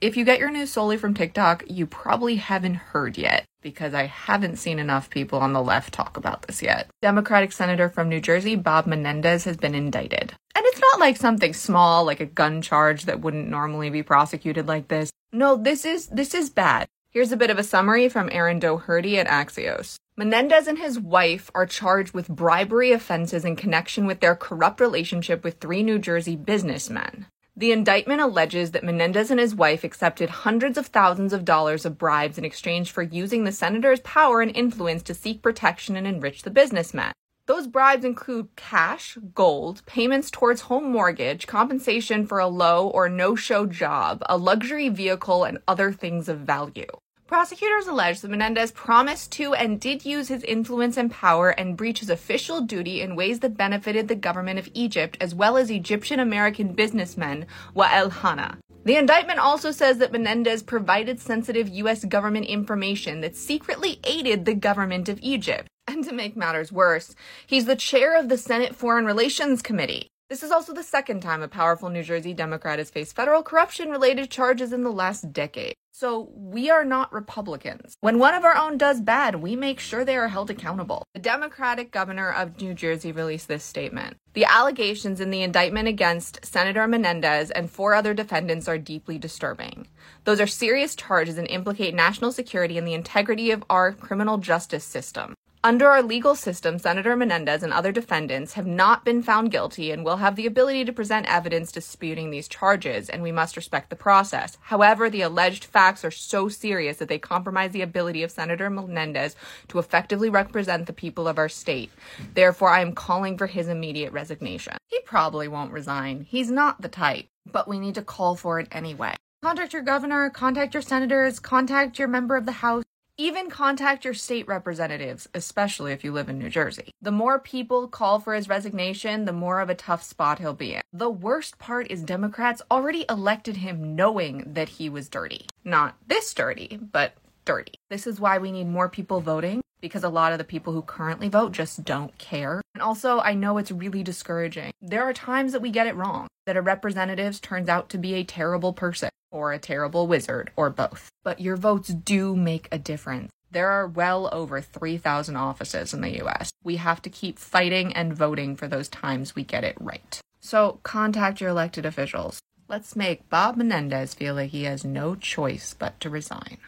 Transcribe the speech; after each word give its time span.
If 0.00 0.16
you 0.16 0.24
get 0.24 0.38
your 0.38 0.50
news 0.50 0.70
solely 0.70 0.96
from 0.96 1.12
TikTok, 1.12 1.64
you 1.66 1.84
probably 1.84 2.36
haven't 2.36 2.74
heard 2.74 3.18
yet 3.18 3.44
because 3.62 3.94
I 3.94 4.04
haven't 4.04 4.58
seen 4.58 4.78
enough 4.78 5.10
people 5.10 5.40
on 5.40 5.52
the 5.52 5.62
left 5.62 5.92
talk 5.92 6.16
about 6.16 6.42
this 6.42 6.62
yet. 6.62 6.88
Democratic 7.02 7.50
Senator 7.50 7.88
from 7.88 8.08
New 8.08 8.20
Jersey, 8.20 8.54
Bob 8.54 8.86
Menendez, 8.86 9.42
has 9.42 9.56
been 9.56 9.74
indicted. 9.74 10.34
And 10.54 10.64
it's 10.66 10.80
not 10.80 11.00
like 11.00 11.16
something 11.16 11.52
small 11.52 12.04
like 12.04 12.20
a 12.20 12.26
gun 12.26 12.62
charge 12.62 13.06
that 13.06 13.20
wouldn't 13.20 13.48
normally 13.48 13.90
be 13.90 14.04
prosecuted 14.04 14.68
like 14.68 14.86
this. 14.86 15.10
No, 15.32 15.56
this 15.56 15.84
is 15.84 16.06
this 16.06 16.32
is 16.32 16.48
bad. 16.48 16.86
Here's 17.10 17.32
a 17.32 17.36
bit 17.36 17.50
of 17.50 17.58
a 17.58 17.64
summary 17.64 18.08
from 18.08 18.28
Erin 18.30 18.60
Doherty 18.60 19.18
at 19.18 19.26
Axios. 19.26 19.96
Menendez 20.16 20.68
and 20.68 20.78
his 20.78 21.00
wife 21.00 21.50
are 21.56 21.66
charged 21.66 22.14
with 22.14 22.28
bribery 22.28 22.92
offenses 22.92 23.44
in 23.44 23.56
connection 23.56 24.06
with 24.06 24.20
their 24.20 24.36
corrupt 24.36 24.80
relationship 24.80 25.42
with 25.42 25.58
three 25.58 25.82
New 25.82 25.98
Jersey 25.98 26.36
businessmen. 26.36 27.26
The 27.58 27.72
indictment 27.72 28.20
alleges 28.20 28.70
that 28.70 28.84
Menendez 28.84 29.32
and 29.32 29.40
his 29.40 29.52
wife 29.52 29.82
accepted 29.82 30.30
hundreds 30.30 30.78
of 30.78 30.86
thousands 30.86 31.32
of 31.32 31.44
dollars 31.44 31.84
of 31.84 31.98
bribes 31.98 32.38
in 32.38 32.44
exchange 32.44 32.92
for 32.92 33.02
using 33.02 33.42
the 33.42 33.50
senator's 33.50 33.98
power 34.02 34.40
and 34.40 34.56
influence 34.56 35.02
to 35.02 35.12
seek 35.12 35.42
protection 35.42 35.96
and 35.96 36.06
enrich 36.06 36.42
the 36.42 36.52
businessman. 36.52 37.10
Those 37.46 37.66
bribes 37.66 38.04
include 38.04 38.54
cash, 38.54 39.18
gold, 39.34 39.82
payments 39.86 40.30
towards 40.30 40.60
home 40.60 40.92
mortgage, 40.92 41.48
compensation 41.48 42.28
for 42.28 42.38
a 42.38 42.46
low 42.46 42.86
or 42.86 43.08
no 43.08 43.34
show 43.34 43.66
job, 43.66 44.22
a 44.26 44.36
luxury 44.36 44.88
vehicle, 44.88 45.42
and 45.42 45.58
other 45.66 45.90
things 45.90 46.28
of 46.28 46.38
value. 46.38 46.86
Prosecutors 47.28 47.86
allege 47.86 48.22
that 48.22 48.30
Menendez 48.30 48.72
promised 48.72 49.30
to 49.32 49.52
and 49.52 49.78
did 49.78 50.06
use 50.06 50.28
his 50.28 50.42
influence 50.44 50.96
and 50.96 51.10
power 51.10 51.50
and 51.50 51.76
breach 51.76 52.00
his 52.00 52.08
official 52.08 52.62
duty 52.62 53.02
in 53.02 53.16
ways 53.16 53.40
that 53.40 53.54
benefited 53.54 54.08
the 54.08 54.14
government 54.14 54.58
of 54.58 54.70
Egypt 54.72 55.18
as 55.20 55.34
well 55.34 55.58
as 55.58 55.70
Egyptian 55.70 56.20
American 56.20 56.72
businessman 56.72 57.46
Wael 57.76 58.10
Hana. 58.10 58.56
The 58.84 58.96
indictment 58.96 59.40
also 59.40 59.72
says 59.72 59.98
that 59.98 60.10
Menendez 60.10 60.62
provided 60.62 61.20
sensitive 61.20 61.68
U.S. 61.68 62.06
government 62.06 62.46
information 62.46 63.20
that 63.20 63.36
secretly 63.36 64.00
aided 64.04 64.46
the 64.46 64.54
government 64.54 65.10
of 65.10 65.18
Egypt. 65.20 65.68
And 65.86 66.02
to 66.04 66.14
make 66.14 66.34
matters 66.34 66.72
worse, 66.72 67.14
he's 67.46 67.66
the 67.66 67.76
chair 67.76 68.18
of 68.18 68.30
the 68.30 68.38
Senate 68.38 68.74
Foreign 68.74 69.04
Relations 69.04 69.60
Committee. 69.60 70.08
This 70.28 70.42
is 70.42 70.50
also 70.50 70.74
the 70.74 70.82
second 70.82 71.22
time 71.22 71.40
a 71.40 71.48
powerful 71.48 71.88
New 71.88 72.02
Jersey 72.02 72.34
Democrat 72.34 72.78
has 72.78 72.90
faced 72.90 73.16
federal 73.16 73.42
corruption 73.42 73.88
related 73.88 74.30
charges 74.30 74.74
in 74.74 74.82
the 74.82 74.92
last 74.92 75.32
decade. 75.32 75.74
So 75.90 76.30
we 76.34 76.68
are 76.68 76.84
not 76.84 77.10
Republicans. 77.14 77.96
When 78.02 78.18
one 78.18 78.34
of 78.34 78.44
our 78.44 78.54
own 78.54 78.76
does 78.76 79.00
bad, 79.00 79.36
we 79.36 79.56
make 79.56 79.80
sure 79.80 80.04
they 80.04 80.18
are 80.18 80.28
held 80.28 80.50
accountable. 80.50 81.06
The 81.14 81.20
Democratic 81.20 81.90
governor 81.90 82.30
of 82.30 82.60
New 82.60 82.74
Jersey 82.74 83.10
released 83.10 83.48
this 83.48 83.64
statement. 83.64 84.18
The 84.34 84.44
allegations 84.44 85.18
in 85.18 85.30
the 85.30 85.42
indictment 85.42 85.88
against 85.88 86.44
Senator 86.44 86.86
Menendez 86.86 87.50
and 87.50 87.70
four 87.70 87.94
other 87.94 88.12
defendants 88.12 88.68
are 88.68 88.76
deeply 88.76 89.16
disturbing. 89.16 89.88
Those 90.24 90.42
are 90.42 90.46
serious 90.46 90.94
charges 90.94 91.38
and 91.38 91.48
implicate 91.48 91.94
national 91.94 92.32
security 92.32 92.76
and 92.76 92.86
the 92.86 92.92
integrity 92.92 93.50
of 93.50 93.64
our 93.70 93.92
criminal 93.92 94.36
justice 94.36 94.84
system. 94.84 95.34
Under 95.68 95.88
our 95.90 96.02
legal 96.02 96.34
system, 96.34 96.78
Senator 96.78 97.14
Menendez 97.14 97.62
and 97.62 97.74
other 97.74 97.92
defendants 97.92 98.54
have 98.54 98.66
not 98.66 99.04
been 99.04 99.22
found 99.22 99.50
guilty 99.50 99.90
and 99.90 100.02
will 100.02 100.16
have 100.16 100.34
the 100.34 100.46
ability 100.46 100.86
to 100.86 100.94
present 100.94 101.30
evidence 101.30 101.70
disputing 101.70 102.30
these 102.30 102.48
charges, 102.48 103.10
and 103.10 103.22
we 103.22 103.32
must 103.32 103.54
respect 103.54 103.90
the 103.90 103.94
process. 103.94 104.56
However, 104.62 105.10
the 105.10 105.20
alleged 105.20 105.66
facts 105.66 106.06
are 106.06 106.10
so 106.10 106.48
serious 106.48 106.96
that 106.96 107.08
they 107.08 107.18
compromise 107.18 107.72
the 107.72 107.82
ability 107.82 108.22
of 108.22 108.30
Senator 108.30 108.70
Menendez 108.70 109.36
to 109.68 109.78
effectively 109.78 110.30
represent 110.30 110.86
the 110.86 110.94
people 110.94 111.28
of 111.28 111.36
our 111.36 111.50
state. 111.50 111.90
Therefore, 112.32 112.70
I 112.70 112.80
am 112.80 112.94
calling 112.94 113.36
for 113.36 113.46
his 113.46 113.68
immediate 113.68 114.14
resignation. 114.14 114.78
He 114.86 115.00
probably 115.00 115.48
won't 115.48 115.72
resign. 115.72 116.24
He's 116.30 116.50
not 116.50 116.80
the 116.80 116.88
type, 116.88 117.26
but 117.52 117.68
we 117.68 117.78
need 117.78 117.96
to 117.96 118.02
call 118.02 118.36
for 118.36 118.58
it 118.58 118.68
anyway. 118.72 119.16
Contact 119.42 119.74
your 119.74 119.82
governor, 119.82 120.30
contact 120.30 120.72
your 120.72 120.82
senators, 120.82 121.38
contact 121.38 121.98
your 121.98 122.08
member 122.08 122.36
of 122.36 122.46
the 122.46 122.52
House. 122.52 122.84
Even 123.20 123.50
contact 123.50 124.04
your 124.04 124.14
state 124.14 124.46
representatives, 124.46 125.28
especially 125.34 125.90
if 125.90 126.04
you 126.04 126.12
live 126.12 126.28
in 126.28 126.38
New 126.38 126.48
Jersey. 126.48 126.92
The 127.02 127.10
more 127.10 127.40
people 127.40 127.88
call 127.88 128.20
for 128.20 128.32
his 128.32 128.48
resignation, 128.48 129.24
the 129.24 129.32
more 129.32 129.58
of 129.58 129.68
a 129.68 129.74
tough 129.74 130.04
spot 130.04 130.38
he'll 130.38 130.54
be 130.54 130.74
in. 130.74 130.82
The 130.92 131.10
worst 131.10 131.58
part 131.58 131.90
is 131.90 132.04
Democrats 132.04 132.62
already 132.70 133.04
elected 133.10 133.56
him 133.56 133.96
knowing 133.96 134.44
that 134.46 134.68
he 134.68 134.88
was 134.88 135.08
dirty. 135.08 135.46
Not 135.64 135.96
this 136.06 136.32
dirty, 136.32 136.78
but 136.80 137.14
dirty. 137.44 137.72
This 137.90 138.06
is 138.06 138.20
why 138.20 138.38
we 138.38 138.52
need 138.52 138.68
more 138.68 138.88
people 138.88 139.20
voting 139.20 139.62
because 139.80 140.04
a 140.04 140.08
lot 140.08 140.30
of 140.30 140.38
the 140.38 140.44
people 140.44 140.72
who 140.72 140.82
currently 140.82 141.28
vote 141.28 141.50
just 141.50 141.82
don't 141.82 142.16
care. 142.18 142.62
And 142.74 142.82
also, 142.84 143.18
I 143.18 143.34
know 143.34 143.58
it's 143.58 143.72
really 143.72 144.04
discouraging. 144.04 144.70
There 144.80 145.02
are 145.02 145.12
times 145.12 145.50
that 145.52 145.62
we 145.62 145.70
get 145.70 145.88
it 145.88 145.96
wrong, 145.96 146.28
that 146.46 146.56
a 146.56 146.62
representative 146.62 147.40
turns 147.40 147.68
out 147.68 147.88
to 147.88 147.98
be 147.98 148.14
a 148.14 148.22
terrible 148.22 148.72
person 148.72 149.10
or 149.30 149.52
a 149.52 149.58
terrible 149.58 150.06
wizard 150.06 150.50
or 150.56 150.70
both. 150.70 151.10
But 151.24 151.40
your 151.40 151.56
votes 151.56 151.88
do 151.88 152.34
make 152.36 152.68
a 152.72 152.78
difference. 152.78 153.30
There 153.50 153.70
are 153.70 153.86
well 153.86 154.28
over 154.32 154.60
3,000 154.60 155.36
offices 155.36 155.94
in 155.94 156.02
the 156.02 156.22
US. 156.22 156.50
We 156.62 156.76
have 156.76 157.00
to 157.02 157.10
keep 157.10 157.38
fighting 157.38 157.92
and 157.94 158.14
voting 158.14 158.56
for 158.56 158.68
those 158.68 158.88
times 158.88 159.34
we 159.34 159.42
get 159.42 159.64
it 159.64 159.76
right. 159.80 160.20
So 160.40 160.80
contact 160.82 161.40
your 161.40 161.50
elected 161.50 161.86
officials. 161.86 162.40
Let's 162.68 162.94
make 162.94 163.30
Bob 163.30 163.56
Menendez 163.56 164.12
feel 164.12 164.34
like 164.34 164.50
he 164.50 164.64
has 164.64 164.84
no 164.84 165.14
choice 165.14 165.74
but 165.78 165.98
to 166.00 166.10
resign. 166.10 166.58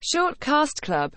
Short 0.00 0.40
Cast 0.40 0.80
Club 0.80 1.06